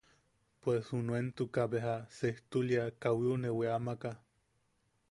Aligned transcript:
Pues 0.61 0.87
junuentuka, 0.87 1.67
beja 1.73 1.93
sejtulia, 2.17 2.85
kawiu 3.03 3.37
ne 3.37 3.49
weamaka. 3.57 4.11